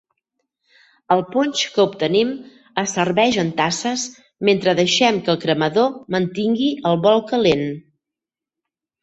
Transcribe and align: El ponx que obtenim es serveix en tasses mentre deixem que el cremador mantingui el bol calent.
El 1.15 1.19
ponx 1.33 1.59
que 1.75 1.83
obtenim 1.89 2.31
es 2.83 2.93
serveix 2.97 3.37
en 3.43 3.51
tasses 3.59 4.07
mentre 4.51 4.75
deixem 4.81 5.21
que 5.29 5.33
el 5.35 5.39
cremador 5.45 5.93
mantingui 6.17 6.73
el 6.93 7.01
bol 7.07 7.25
calent. 7.31 7.65